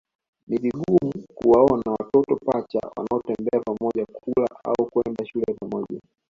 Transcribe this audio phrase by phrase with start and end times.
[0.47, 5.99] Ni vigumu ukawaona watoto pacha wanaotembea pamoja kula au kwenda shule pamoja